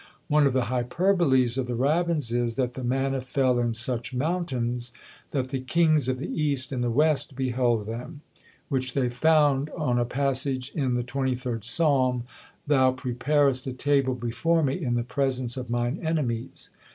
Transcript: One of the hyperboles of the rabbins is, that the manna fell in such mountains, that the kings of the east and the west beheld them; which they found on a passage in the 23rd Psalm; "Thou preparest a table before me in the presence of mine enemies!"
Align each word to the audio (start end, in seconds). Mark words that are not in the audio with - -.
One 0.29 0.47
of 0.47 0.53
the 0.53 0.63
hyperboles 0.63 1.59
of 1.59 1.67
the 1.67 1.75
rabbins 1.75 2.33
is, 2.33 2.55
that 2.55 2.73
the 2.73 2.83
manna 2.83 3.21
fell 3.21 3.59
in 3.59 3.75
such 3.75 4.15
mountains, 4.15 4.91
that 5.29 5.49
the 5.49 5.59
kings 5.59 6.09
of 6.09 6.17
the 6.17 6.41
east 6.41 6.71
and 6.71 6.83
the 6.83 6.89
west 6.89 7.35
beheld 7.35 7.85
them; 7.85 8.21
which 8.67 8.95
they 8.95 9.09
found 9.09 9.69
on 9.77 9.99
a 9.99 10.05
passage 10.05 10.71
in 10.73 10.95
the 10.95 11.03
23rd 11.03 11.63
Psalm; 11.63 12.23
"Thou 12.65 12.93
preparest 12.93 13.67
a 13.67 13.73
table 13.73 14.15
before 14.15 14.63
me 14.63 14.83
in 14.83 14.95
the 14.95 15.03
presence 15.03 15.55
of 15.55 15.69
mine 15.69 15.99
enemies!" 16.01 16.71